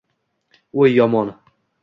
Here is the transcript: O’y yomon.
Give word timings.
O’y 0.79 0.89
yomon. 0.95 1.33